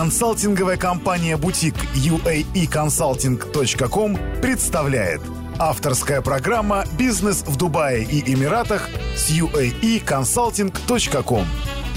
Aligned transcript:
Консалтинговая 0.00 0.78
компания 0.78 1.36
«Бутик» 1.36 1.74
uaeconsulting.com 1.94 4.40
представляет. 4.40 5.20
Авторская 5.58 6.22
программа 6.22 6.86
«Бизнес 6.98 7.42
в 7.42 7.58
Дубае 7.58 8.04
и 8.04 8.32
Эмиратах» 8.32 8.88
с 9.14 9.30
uaeconsulting.com 9.30 11.44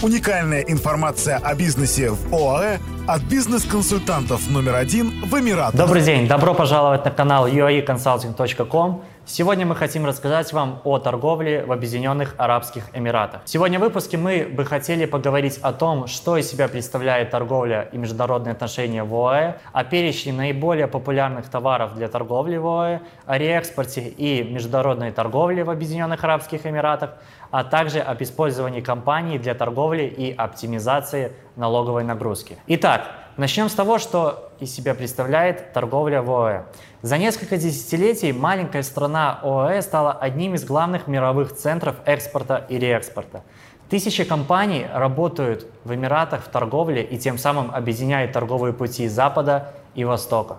Уникальная 0.02 0.64
информация 0.64 1.38
о 1.38 1.56
бизнесе 1.56 2.10
в 2.10 2.36
ОАЭ 2.36 2.80
от 3.08 3.22
бизнес-консультантов 3.22 4.50
номер 4.50 4.76
один 4.76 5.24
в 5.24 5.40
Эмиратах. 5.40 5.80
Добрый 5.80 6.02
день, 6.02 6.28
добро 6.28 6.54
пожаловать 6.54 7.06
на 7.06 7.12
канал 7.12 7.48
uaeconsulting.com 7.48 9.02
Сегодня 9.26 9.66
мы 9.66 9.74
хотим 9.74 10.06
рассказать 10.06 10.52
вам 10.52 10.82
о 10.84 11.00
торговле 11.00 11.64
в 11.64 11.72
Объединенных 11.72 12.36
Арабских 12.38 12.90
Эмиратах. 12.94 13.42
Сегодня 13.46 13.80
в 13.80 13.82
выпуске 13.82 14.18
мы 14.18 14.46
бы 14.46 14.66
хотели 14.66 15.06
поговорить 15.06 15.60
о 15.62 15.72
том, 15.72 16.08
что 16.08 16.36
из 16.36 16.52
себя 16.52 16.68
представляет 16.68 17.30
торговля 17.30 17.88
и 17.94 17.98
международные 17.98 18.52
отношения 18.52 19.06
в 19.06 19.16
ОАЭ, 19.16 19.56
о 19.72 19.84
перечне 19.86 20.34
наиболее 20.34 20.88
популярных 20.88 21.48
товаров 21.48 21.96
для 21.96 22.10
торговли 22.10 22.58
в 22.58 22.68
ОАЭ, 22.68 23.00
о 23.26 23.38
реэкспорте 23.38 24.02
и 24.10 24.44
международной 24.44 25.12
торговле 25.12 25.64
в 25.64 25.70
Объединенных 25.70 26.22
Арабских 26.26 26.66
Эмиратах, 26.66 27.12
а 27.50 27.64
также 27.64 28.00
об 28.00 28.22
использовании 28.22 28.82
компаний 28.82 29.40
для 29.40 29.56
торговли 29.56 30.04
и 30.04 30.34
оптимизации 30.36 31.32
налоговой 31.56 32.04
нагрузки. 32.04 32.58
Итак, 32.68 33.23
начнем 33.38 33.70
с 33.70 33.74
того, 33.74 33.98
что 33.98 34.52
из 34.60 34.74
себя 34.74 34.94
представляет 34.94 35.74
торговля 35.74 36.22
в 36.22 36.32
ОАЭ. 36.32 36.64
За 37.02 37.18
несколько 37.18 37.58
десятилетий 37.58 38.32
маленькая 38.32 38.84
страна 38.84 39.40
ОАЭ 39.42 39.82
стала 39.82 40.12
одним 40.12 40.56
из 40.56 40.64
главных 40.64 41.08
мировых 41.08 41.56
центров 41.56 41.96
экспорта 42.06 42.66
и 42.70 42.78
реэкспорта. 42.78 43.44
Тысячи 43.90 44.24
компаний 44.24 44.86
работают 44.92 45.68
в 45.84 45.94
Эмиратах 45.94 46.44
в 46.44 46.48
торговле 46.48 47.04
и 47.04 47.18
тем 47.18 47.38
самым 47.38 47.72
объединяют 47.74 48.32
торговые 48.32 48.74
пути 48.74 49.08
Запада 49.08 49.74
и 49.96 50.04
Востока. 50.04 50.58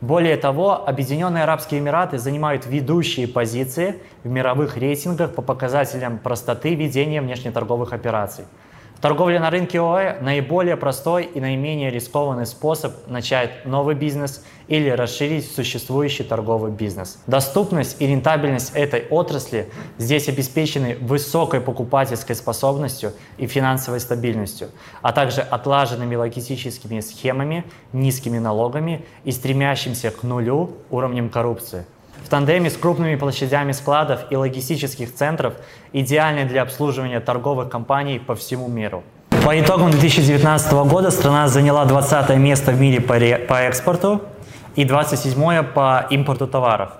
Более 0.00 0.36
того, 0.36 0.86
Объединенные 0.86 1.42
Арабские 1.42 1.80
Эмираты 1.80 2.18
занимают 2.18 2.66
ведущие 2.66 3.26
позиции 3.26 4.00
в 4.22 4.28
мировых 4.28 4.76
рейтингах 4.76 5.34
по 5.34 5.42
показателям 5.42 6.18
простоты 6.18 6.74
ведения 6.74 7.20
внешнеторговых 7.20 7.92
операций– 7.92 8.44
Торговля 9.00 9.38
на 9.38 9.50
рынке 9.50 9.78
ОАЭ– 9.78 10.18
наиболее 10.22 10.76
простой 10.76 11.24
и 11.24 11.38
наименее 11.38 11.88
рискованный 11.88 12.46
способ 12.46 13.06
начать 13.06 13.64
новый 13.64 13.94
бизнес 13.94 14.42
или 14.66 14.90
расширить 14.90 15.48
существующий 15.48 16.24
торговый 16.24 16.72
бизнес. 16.72 17.18
Доступность 17.28 18.00
и 18.00 18.08
рентабельность 18.08 18.72
этой 18.74 19.06
отрасли 19.08 19.70
здесь 19.98 20.28
обеспечены 20.28 20.96
высокой 21.00 21.60
покупательской 21.60 22.34
способностью 22.34 23.12
и 23.36 23.46
финансовой 23.46 24.00
стабильностью, 24.00 24.70
а 25.00 25.12
также 25.12 25.42
отлаженными 25.42 26.16
логистическими 26.16 26.98
схемами, 26.98 27.64
низкими 27.92 28.38
налогами 28.38 29.06
и 29.22 29.30
стремящимся 29.30 30.10
к 30.10 30.24
нулю 30.24 30.72
уровнем 30.90 31.30
коррупции– 31.30 31.86
в 32.24 32.28
тандеме 32.28 32.70
с 32.70 32.76
крупными 32.76 33.16
площадями 33.16 33.72
складов 33.72 34.20
и 34.30 34.36
логистических 34.36 35.14
центров, 35.14 35.54
идеальный 35.92 36.44
для 36.44 36.62
обслуживания 36.62 37.20
торговых 37.20 37.68
компаний 37.68 38.18
по 38.18 38.34
всему 38.34 38.68
миру. 38.68 39.02
По 39.44 39.58
итогам 39.58 39.90
2019 39.90 40.72
года 40.72 41.10
страна 41.10 41.48
заняла 41.48 41.84
20 41.84 42.36
место 42.36 42.72
в 42.72 42.80
мире 42.80 43.00
по 43.00 43.54
экспорту 43.54 44.22
и 44.76 44.84
27 44.84 45.62
по 45.62 46.06
импорту 46.10 46.46
товаров. 46.46 46.90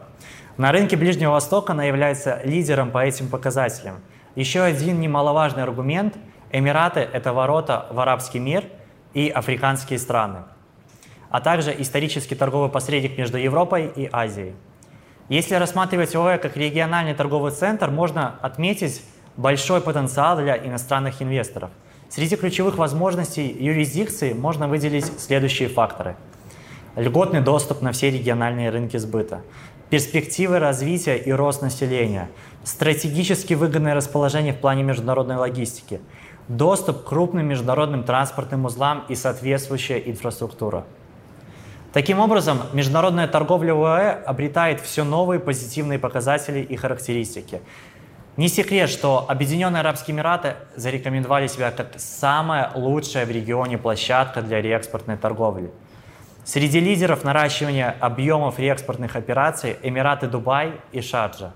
На 0.56 0.72
рынке 0.72 0.96
Ближнего 0.96 1.32
Востока 1.32 1.72
она 1.72 1.84
является 1.84 2.40
лидером 2.44 2.90
по 2.90 3.04
этим 3.04 3.28
показателям. 3.28 3.96
Еще 4.34 4.62
один 4.62 5.00
немаловажный 5.00 5.62
аргумент– 5.62 6.14
Эмираты– 6.50 7.00
это 7.12 7.32
ворота 7.34 7.86
в 7.90 8.00
арабский 8.00 8.38
мир 8.38 8.64
и 9.12 9.28
африканские 9.28 9.98
страны, 9.98 10.44
а 11.28 11.40
также 11.40 11.74
исторический 11.78 12.34
торговый 12.34 12.70
посредник 12.70 13.18
между 13.18 13.36
Европой 13.36 13.86
и 13.94 14.08
Азией. 14.10 14.54
Если 15.28 15.56
рассматривать 15.56 16.16
ОЭ 16.16 16.38
как 16.38 16.56
региональный 16.56 17.12
торговый 17.12 17.52
центр, 17.52 17.90
можно 17.90 18.36
отметить 18.40 19.02
большой 19.36 19.82
потенциал 19.82 20.38
для 20.38 20.56
иностранных 20.56 21.20
инвесторов. 21.20 21.70
Среди 22.08 22.36
ключевых 22.36 22.78
возможностей 22.78 23.46
юрисдикции 23.46 24.32
можно 24.32 24.68
выделить 24.68 25.20
следующие 25.20 25.68
факторы. 25.68 26.16
Льготный 26.96 27.42
доступ 27.42 27.82
на 27.82 27.92
все 27.92 28.10
региональные 28.10 28.70
рынки 28.70 28.96
сбыта, 28.96 29.42
перспективы 29.90 30.58
развития 30.58 31.18
и 31.18 31.30
рост 31.30 31.60
населения, 31.60 32.30
стратегически 32.64 33.52
выгодное 33.52 33.94
расположение 33.94 34.54
в 34.54 34.60
плане 34.60 34.82
международной 34.82 35.36
логистики, 35.36 36.00
доступ 36.48 37.04
к 37.04 37.08
крупным 37.08 37.46
международным 37.46 38.02
транспортным 38.02 38.64
узлам 38.64 39.04
и 39.10 39.14
соответствующая 39.14 39.98
инфраструктура– 39.98 40.86
Таким 41.92 42.20
образом, 42.20 42.60
международная 42.74 43.26
торговля 43.26 43.74
в 43.74 43.82
ОАЭ 43.82 44.22
обретает 44.24 44.80
все 44.80 45.04
новые 45.04 45.40
позитивные 45.40 45.98
показатели 45.98 46.60
и 46.60 46.76
характеристики. 46.76 47.62
Не 48.36 48.48
секрет, 48.48 48.90
что 48.90 49.24
Объединенные 49.26 49.80
Арабские 49.80 50.14
Эмираты 50.14 50.56
зарекомендовали 50.76 51.46
себя 51.46 51.70
как 51.70 51.92
самая 51.96 52.70
лучшая 52.74 53.24
в 53.24 53.30
регионе 53.30 53.78
площадка 53.78 54.42
для 54.42 54.60
реэкспортной 54.60 55.16
торговли. 55.16 55.70
Среди 56.44 56.78
лидеров 56.78 57.24
наращивания 57.24 57.96
объемов 57.98 58.58
реэкспортных 58.58 59.16
операций 59.16 59.76
Эмираты 59.82 60.28
Дубай 60.28 60.74
и 60.92 61.00
Шарджа. 61.00 61.54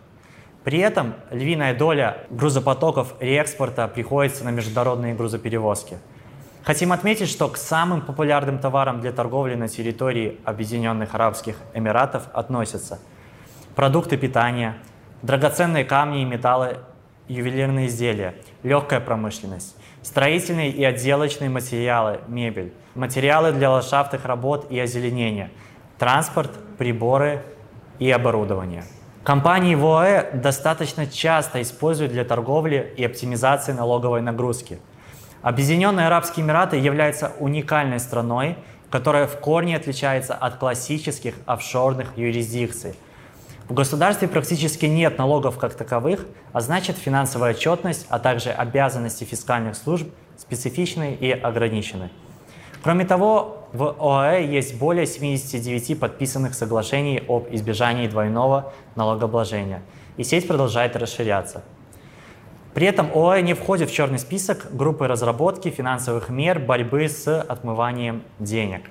При 0.64 0.78
этом 0.78 1.14
львиная 1.31 1.75
доля 1.75 2.25
грузопотоков 2.31 3.14
реэкспорта 3.20 3.87
приходится 3.87 4.44
на 4.44 4.50
международные 4.50 5.14
грузоперевозки– 5.14 5.99
Хотим 6.64 6.92
отметить, 6.92 7.28
что 7.28 7.48
к 7.48 7.56
самым 7.56 8.02
популярным 8.02 8.60
товарам 8.60 9.00
для 9.00 9.10
торговли 9.10 9.56
на 9.56 9.66
территории 9.66 10.38
Объединенных 10.44 11.12
Арабских 11.14 11.56
Эмиратов 11.74 12.28
относятся 12.32 13.00
продукты 13.74 14.16
питания, 14.16 14.76
драгоценные 15.22 15.84
камни 15.84 16.22
и 16.22 16.24
металлы, 16.24 16.78
ювелирные 17.26 17.88
изделия, 17.88 18.36
легкая 18.62 19.00
промышленность, 19.00 19.76
строительные 20.02 20.70
и 20.70 20.84
отделочные 20.84 21.50
материалы, 21.50 22.20
мебель, 22.28 22.72
материалы 22.94 23.50
для 23.50 23.68
ландшафтных 23.70 24.24
работ 24.24 24.70
и 24.70 24.78
озеленения, 24.78 25.50
транспорт, 25.98 26.52
приборы 26.78 27.42
и 27.98 28.08
оборудование. 28.08 28.84
Компании 29.24 29.74
в 29.74 29.84
ОАЭ 29.84 30.30
достаточно 30.34 31.08
часто 31.08 31.60
используют 31.60 32.12
для 32.12 32.24
торговли 32.24 32.94
и 32.96 33.04
оптимизации 33.04 33.72
налоговой 33.72 34.22
нагрузки– 34.22 34.78
Объединенные 35.42 36.06
Арабские 36.06 36.47
Эмираты 36.47 36.76
являются 36.76 37.32
уникальной 37.41 37.98
страной, 37.98 38.56
которая 38.91 39.26
в 39.26 39.38
корне 39.41 39.76
отличается 39.76 40.34
от 40.34 40.56
классических 40.56 41.34
офшорных 41.47 42.16
юрисдикций. 42.16 42.94
В 43.69 43.75
государстве 43.75 44.28
практически 44.28 44.86
нет 44.86 45.19
налогов 45.19 45.58
как 45.58 45.75
таковых, 45.75 46.26
а 46.52 46.60
значит 46.60 46.97
финансовая 46.97 47.54
отчетность, 47.54 48.06
а 48.08 48.20
также 48.20 48.50
обязанности 48.50 49.25
фискальных 49.25 49.75
служб 49.75 50.08
специфичны 50.36 51.14
и 51.14 51.32
ограничены. 51.32 52.10
Кроме 52.82 53.04
того, 53.04 53.66
в 53.72 53.97
ОАЭ 53.98 54.44
есть 54.47 54.78
более 54.78 55.06
79 55.06 55.98
подписанных 55.98 56.54
соглашений 56.54 57.22
об 57.28 57.48
избежании 57.50 58.06
двойного 58.06 58.72
налогообложения, 58.94 59.82
и 60.16 60.22
сеть 60.22 60.47
продолжает 60.47 60.94
расширяться. 60.94 61.62
При 62.74 62.86
этом 62.86 63.10
ОАЭ 63.14 63.42
не 63.42 63.52
входит 63.54 63.90
в 63.90 63.94
черный 63.94 64.18
список 64.18 64.74
группы 64.74 65.06
разработки 65.06 65.68
финансовых 65.68 66.30
мер 66.30 66.58
борьбы 66.58 67.06
с 67.08 67.40
отмыванием 67.40 68.22
денег. 68.38 68.90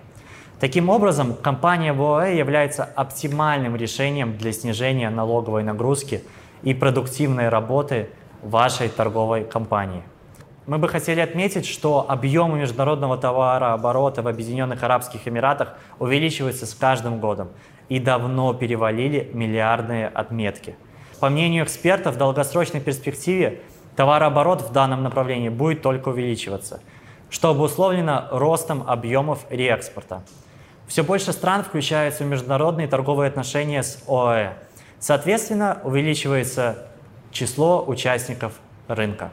Таким 0.60 0.90
образом, 0.90 1.34
компания 1.34 1.92
в 1.92 2.02
ОАЭ 2.04 2.38
является 2.38 2.84
оптимальным 2.84 3.76
решением 3.76 4.38
для 4.38 4.54
снижения 4.54 5.10
налоговой 5.10 5.64
нагрузки 5.64 6.24
и 6.62 6.76
продуктивной 6.76 7.50
работы 7.50 8.10
вашей 8.44 8.88
торговой 8.88 9.44
компании. 9.44 10.04
Мы 10.68 10.78
бы 10.78 10.88
хотели 10.88 11.20
отметить, 11.20 11.66
что 11.66 12.06
объемы 12.08 12.60
международного 12.60 13.18
товарооборота 13.18 14.22
в 14.22 14.28
Объединенных 14.28 14.84
Арабских 14.84 15.28
Эмиратах 15.28 15.74
увеличиваются 15.98 16.68
с 16.68 16.76
каждым 16.76 17.20
годом 17.20 17.50
и 17.90 18.00
давно 18.00 18.54
перевалили 18.54 19.32
миллиардные 19.34 20.08
отметки. 20.08 20.76
По 21.20 21.30
мнению 21.30 21.66
экспертов, 21.66 22.16
в 22.16 22.18
долгосрочной 22.18 22.82
перспективе 22.82 23.62
Товарооборот 23.96 24.62
в 24.62 24.72
данном 24.72 25.04
направлении 25.04 25.50
будет 25.50 25.82
только 25.82 26.10
увеличиваться, 26.10 26.82
что 27.30 27.50
обусловлено 27.50 28.28
ростом 28.32 28.84
объемов 28.88 29.46
реэкспорта. 29.50 30.24
Все 30.88 31.04
больше 31.04 31.34
стран 31.34 31.64
включаются 31.64 32.24
в 32.24 32.28
международные 32.28 32.88
торговые 32.88 33.30
отношения 33.30 33.84
с 33.84 34.04
ОАЭ. 34.08 34.54
Соответственно, 35.00 35.80
увеличивается 35.84 36.88
число 37.32 37.84
участников 37.86 38.54
рынка. 38.88 39.32